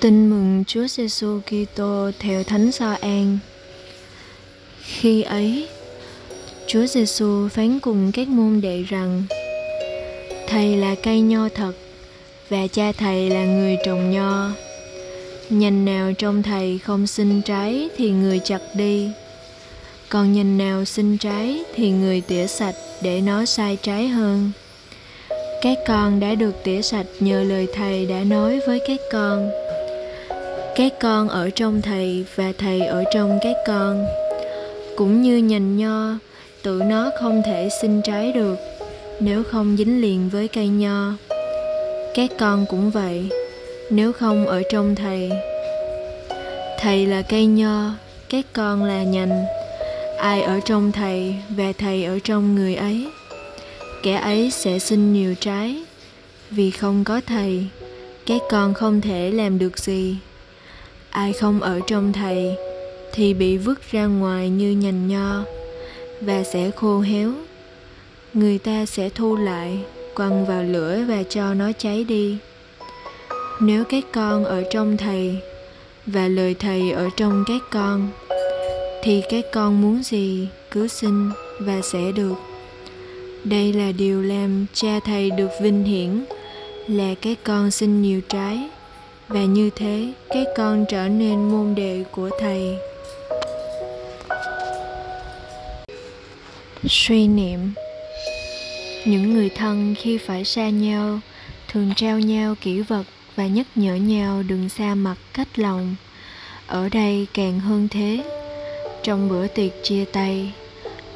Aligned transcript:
Tin 0.00 0.30
mừng 0.30 0.64
Chúa 0.66 0.86
Giêsu 0.86 1.40
Kitô 1.40 2.10
theo 2.18 2.44
Thánh 2.44 2.72
Sa 2.72 2.94
An. 2.94 3.38
Khi 4.82 5.22
ấy, 5.22 5.68
Chúa 6.66 6.86
Giêsu 6.86 7.48
phán 7.48 7.80
cùng 7.80 8.12
các 8.12 8.28
môn 8.28 8.60
đệ 8.60 8.82
rằng: 8.82 9.22
Thầy 10.48 10.76
là 10.76 10.94
cây 11.02 11.20
nho 11.20 11.48
thật 11.48 11.72
và 12.48 12.66
cha 12.66 12.92
thầy 12.92 13.30
là 13.30 13.44
người 13.44 13.76
trồng 13.84 14.10
nho. 14.10 14.50
Nhành 15.50 15.84
nào 15.84 16.12
trong 16.18 16.42
thầy 16.42 16.78
không 16.78 17.06
sinh 17.06 17.42
trái 17.42 17.88
thì 17.96 18.10
người 18.10 18.40
chặt 18.44 18.60
đi. 18.74 19.08
Còn 20.08 20.32
nhành 20.32 20.58
nào 20.58 20.84
sinh 20.84 21.18
trái 21.18 21.64
thì 21.74 21.90
người 21.90 22.20
tỉa 22.20 22.46
sạch 22.46 22.74
để 23.02 23.20
nó 23.20 23.44
sai 23.44 23.78
trái 23.82 24.08
hơn. 24.08 24.52
Các 25.62 25.78
con 25.86 26.20
đã 26.20 26.34
được 26.34 26.54
tỉa 26.64 26.82
sạch 26.82 27.06
nhờ 27.20 27.42
lời 27.42 27.66
thầy 27.74 28.06
đã 28.06 28.24
nói 28.24 28.60
với 28.66 28.80
các 28.86 29.00
con. 29.12 29.50
Các 30.76 30.92
con 31.00 31.28
ở 31.28 31.50
trong 31.50 31.82
thầy 31.82 32.24
và 32.34 32.52
thầy 32.58 32.80
ở 32.80 33.04
trong 33.12 33.38
các 33.42 33.56
con. 33.66 34.06
Cũng 34.96 35.22
như 35.22 35.36
nhành 35.36 35.76
nho, 35.76 36.18
tự 36.62 36.82
nó 36.86 37.10
không 37.20 37.42
thể 37.46 37.68
sinh 37.80 38.02
trái 38.02 38.32
được, 38.32 38.56
nếu 39.20 39.42
không 39.42 39.76
dính 39.76 40.00
liền 40.00 40.28
với 40.28 40.48
cây 40.48 40.68
nho. 40.68 41.12
Các 42.14 42.30
con 42.38 42.66
cũng 42.70 42.90
vậy, 42.90 43.28
nếu 43.90 44.12
không 44.12 44.46
ở 44.46 44.62
trong 44.70 44.94
thầy. 44.94 45.30
Thầy 46.78 47.06
là 47.06 47.22
cây 47.22 47.46
nho 47.46 47.90
các 48.28 48.44
con 48.52 48.84
là 48.84 49.02
nhành. 49.02 49.44
Ai 50.18 50.42
ở 50.42 50.60
trong 50.64 50.92
thầy 50.92 51.34
và 51.48 51.72
thầy 51.78 52.04
ở 52.04 52.18
trong 52.24 52.54
người 52.54 52.74
ấy? 52.74 53.06
Kẻ 54.02 54.14
ấy 54.14 54.50
sẽ 54.50 54.78
sinh 54.78 55.12
nhiều 55.12 55.34
trái. 55.40 55.82
Vì 56.50 56.70
không 56.70 57.04
có 57.04 57.20
thầy, 57.26 57.66
các 58.26 58.40
con 58.50 58.74
không 58.74 59.00
thể 59.00 59.30
làm 59.30 59.58
được 59.58 59.78
gì. 59.78 60.16
Ai 61.10 61.32
không 61.32 61.60
ở 61.60 61.80
trong 61.86 62.12
thầy, 62.12 62.56
thì 63.12 63.34
bị 63.34 63.56
vứt 63.56 63.92
ra 63.92 64.06
ngoài 64.06 64.48
như 64.48 64.70
nhành 64.70 65.08
nho 65.08 65.42
và 66.20 66.42
sẽ 66.42 66.70
khô 66.70 67.00
héo. 67.00 67.32
Người 68.34 68.58
ta 68.58 68.86
sẽ 68.86 69.08
thu 69.08 69.36
lại, 69.36 69.78
quăng 70.14 70.46
vào 70.46 70.62
lửa 70.62 71.04
và 71.08 71.22
cho 71.22 71.54
nó 71.54 71.72
cháy 71.78 72.04
đi. 72.04 72.36
Nếu 73.60 73.84
các 73.84 74.04
con 74.12 74.44
ở 74.44 74.62
trong 74.70 74.96
thầy 74.96 75.36
và 76.06 76.28
lời 76.28 76.54
thầy 76.54 76.90
ở 76.90 77.08
trong 77.16 77.44
các 77.46 77.62
con, 77.70 78.08
thì 79.02 79.22
các 79.30 79.44
con 79.52 79.82
muốn 79.82 80.02
gì 80.02 80.48
cứ 80.70 80.88
xin 80.88 81.30
và 81.60 81.80
sẽ 81.82 82.12
được 82.12 82.47
đây 83.48 83.72
là 83.72 83.92
điều 83.92 84.22
làm 84.22 84.66
cha 84.72 85.00
thầy 85.04 85.30
được 85.30 85.50
vinh 85.62 85.84
hiển. 85.84 86.24
Là 86.88 87.14
cái 87.22 87.36
con 87.44 87.70
sinh 87.70 88.02
nhiều 88.02 88.20
trái, 88.28 88.68
và 89.28 89.40
như 89.40 89.70
thế 89.76 90.12
cái 90.28 90.44
con 90.56 90.84
trở 90.88 91.08
nên 91.08 91.50
môn 91.50 91.74
đệ 91.74 92.04
của 92.10 92.30
thầy. 92.40 92.76
Suy 96.88 97.28
niệm. 97.28 97.58
Những 99.04 99.34
người 99.34 99.48
thân 99.48 99.94
khi 99.98 100.18
phải 100.18 100.44
xa 100.44 100.68
nhau, 100.68 101.20
thường 101.68 101.92
trao 101.96 102.18
nhau 102.18 102.54
kỷ 102.60 102.80
vật 102.80 103.04
và 103.36 103.46
nhắc 103.46 103.66
nhở 103.74 103.94
nhau 103.94 104.42
đừng 104.48 104.68
xa 104.68 104.94
mặt 104.94 105.16
cách 105.34 105.48
lòng. 105.56 105.96
Ở 106.66 106.88
đây 106.88 107.26
càng 107.34 107.60
hơn 107.60 107.88
thế. 107.90 108.24
Trong 109.02 109.28
bữa 109.28 109.46
tiệc 109.46 109.72
chia 109.82 110.04
tay 110.04 110.52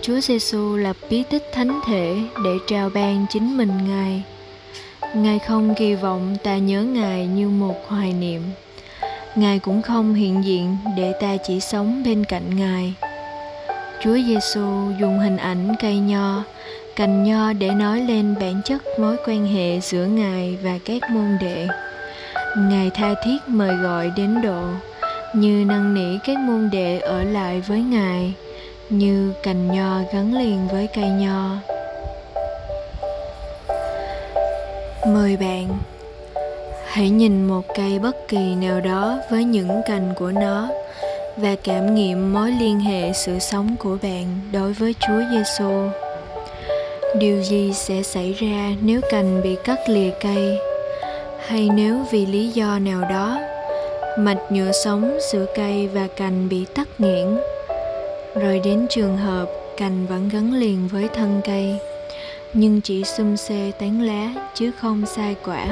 chúa 0.03 0.21
giêsu 0.21 0.77
lập 0.77 0.97
bí 1.11 1.23
tích 1.31 1.43
thánh 1.53 1.81
thể 1.87 2.17
để 2.45 2.51
trao 2.67 2.91
ban 2.95 3.27
chính 3.31 3.57
mình 3.57 3.71
ngài. 3.89 4.23
Ngài 5.15 5.39
không 5.39 5.75
kỳ 5.75 5.95
vọng 5.95 6.37
ta 6.43 6.57
nhớ 6.57 6.83
ngài 6.83 7.27
như 7.27 7.49
một 7.49 7.89
hoài 7.89 8.13
niệm. 8.13 8.43
Ngài 9.35 9.59
cũng 9.59 9.83
không 9.83 10.15
hiện 10.15 10.45
diện 10.45 10.77
để 10.97 11.13
ta 11.21 11.37
chỉ 11.47 11.61
sống 11.61 12.03
bên 12.05 12.25
cạnh 12.25 12.57
ngài. 12.57 12.95
Chúa 14.03 14.17
giêsu 14.27 14.91
dùng 15.01 15.19
hình 15.19 15.37
ảnh 15.37 15.75
cây 15.81 15.99
nho, 15.99 16.45
cành 16.97 17.25
nho 17.25 17.53
để 17.53 17.71
nói 17.71 18.01
lên 18.01 18.35
bản 18.41 18.61
chất 18.65 18.83
mối 18.99 19.17
quan 19.27 19.47
hệ 19.47 19.81
giữa 19.81 20.05
ngài 20.05 20.59
và 20.63 20.79
các 20.85 21.11
môn 21.11 21.39
đệ. 21.41 21.67
Ngài 22.59 22.91
tha 22.91 23.15
thiết 23.25 23.39
mời 23.47 23.77
gọi 23.77 24.13
đến 24.17 24.43
độ, 24.43 24.63
như 25.35 25.65
năn 25.65 25.95
nỉ 25.95 26.19
các 26.27 26.39
môn 26.39 26.71
đệ 26.73 26.99
ở 26.99 27.25
lại 27.25 27.61
với 27.61 27.81
ngài 27.81 28.35
như 28.93 29.33
cành 29.43 29.75
nho 29.75 30.01
gắn 30.13 30.35
liền 30.35 30.69
với 30.73 30.89
cây 30.95 31.09
nho. 31.09 31.57
Mời 35.07 35.37
bạn, 35.37 35.79
hãy 36.87 37.11
nhìn 37.11 37.45
một 37.47 37.63
cây 37.75 37.99
bất 37.99 38.29
kỳ 38.29 38.55
nào 38.55 38.81
đó 38.81 39.19
với 39.31 39.45
những 39.45 39.81
cành 39.87 40.15
của 40.17 40.33
nó 40.33 40.69
và 41.37 41.57
cảm 41.65 41.95
nghiệm 41.95 42.33
mối 42.33 42.51
liên 42.51 42.81
hệ 42.81 43.13
sự 43.13 43.39
sống 43.39 43.77
của 43.79 43.97
bạn 44.03 44.41
đối 44.53 44.73
với 44.73 44.95
Chúa 45.01 45.23
Giêsu. 45.31 45.89
Điều 47.19 47.43
gì 47.43 47.73
sẽ 47.75 48.03
xảy 48.03 48.33
ra 48.33 48.71
nếu 48.81 49.01
cành 49.11 49.43
bị 49.43 49.57
cắt 49.65 49.89
lìa 49.89 50.11
cây? 50.21 50.59
Hay 51.47 51.69
nếu 51.75 51.97
vì 52.11 52.27
lý 52.27 52.49
do 52.49 52.79
nào 52.79 53.01
đó, 53.11 53.41
mạch 54.19 54.53
nhựa 54.53 54.73
sống 54.85 55.19
giữa 55.33 55.47
cây 55.55 55.89
và 55.89 56.09
cành 56.17 56.49
bị 56.49 56.65
tắc 56.75 56.89
nghẽn? 56.99 57.39
Rồi 58.35 58.61
đến 58.65 58.87
trường 58.91 59.17
hợp 59.17 59.47
cành 59.77 60.07
vẫn 60.07 60.29
gắn 60.29 60.55
liền 60.55 60.89
với 60.89 61.09
thân 61.09 61.41
cây, 61.45 61.79
nhưng 62.53 62.81
chỉ 62.81 63.05
xum 63.05 63.37
xê 63.37 63.73
tán 63.79 64.03
lá 64.03 64.49
chứ 64.55 64.71
không 64.81 65.07
sai 65.07 65.37
quả. 65.45 65.67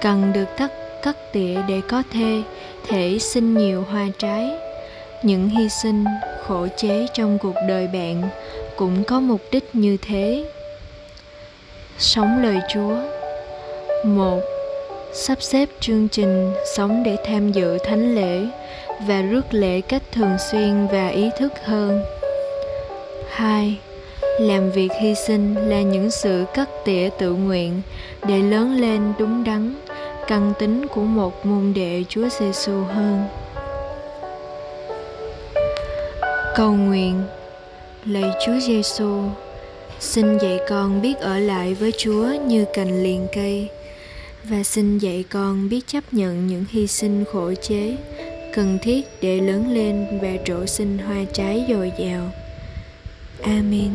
Cần 0.00 0.32
được 0.32 0.56
cắt 0.56 0.72
cắt 1.02 1.16
tỉa 1.32 1.56
để 1.68 1.80
có 1.88 2.02
thể 2.12 2.42
thể 2.88 3.18
sinh 3.20 3.54
nhiều 3.54 3.84
hoa 3.90 4.06
trái. 4.18 4.50
Những 5.22 5.48
hy 5.48 5.68
sinh, 5.82 6.04
khổ 6.46 6.66
chế 6.76 7.06
trong 7.14 7.38
cuộc 7.38 7.54
đời 7.68 7.86
bạn 7.86 8.22
cũng 8.76 9.04
có 9.04 9.20
mục 9.20 9.40
đích 9.52 9.74
như 9.74 9.96
thế. 10.02 10.44
Sống 11.98 12.42
lời 12.42 12.58
chúa. 12.74 12.96
Một, 14.04 14.40
sắp 15.12 15.42
xếp 15.42 15.68
chương 15.80 16.08
trình 16.08 16.52
sống 16.76 17.02
để 17.02 17.16
tham 17.24 17.52
dự 17.52 17.78
thánh 17.78 18.14
lễ 18.14 18.46
và 19.06 19.22
rước 19.22 19.54
lễ 19.54 19.80
cách 19.80 20.02
thường 20.12 20.36
xuyên 20.50 20.86
và 20.92 21.08
ý 21.08 21.30
thức 21.38 21.52
hơn 21.64 22.02
hai 23.30 23.78
làm 24.40 24.70
việc 24.70 24.88
hy 25.00 25.14
sinh 25.14 25.54
là 25.54 25.82
những 25.82 26.10
sự 26.10 26.44
cắt 26.54 26.68
tỉa 26.84 27.08
tự 27.18 27.34
nguyện 27.34 27.82
để 28.28 28.38
lớn 28.38 28.80
lên 28.80 29.12
đúng 29.18 29.44
đắn 29.44 29.74
căn 30.26 30.52
tính 30.58 30.86
của 30.88 31.00
một 31.00 31.46
môn 31.46 31.72
đệ 31.74 32.04
Chúa 32.08 32.28
Giêsu 32.40 32.72
hơn. 32.72 33.24
Cầu 36.56 36.72
nguyện 36.72 37.22
Lạy 38.06 38.30
Chúa 38.46 38.60
Giêsu, 38.60 39.22
xin 40.00 40.38
dạy 40.38 40.58
con 40.68 41.02
biết 41.02 41.18
ở 41.18 41.38
lại 41.38 41.74
với 41.74 41.92
Chúa 41.98 42.26
như 42.46 42.64
cành 42.74 43.02
liền 43.02 43.26
cây 43.34 43.68
và 44.44 44.62
xin 44.62 44.98
dạy 44.98 45.24
con 45.30 45.68
biết 45.68 45.80
chấp 45.86 46.04
nhận 46.12 46.46
những 46.46 46.64
hy 46.70 46.86
sinh 46.86 47.24
khổ 47.32 47.52
chế 47.62 47.96
cần 48.52 48.78
thiết 48.82 49.06
để 49.22 49.40
lớn 49.40 49.74
lên 49.74 50.06
và 50.22 50.36
trổ 50.44 50.66
sinh 50.66 50.98
hoa 50.98 51.24
trái 51.32 51.64
dồi 51.68 51.92
dào. 51.98 52.30
Amen. 53.42 53.90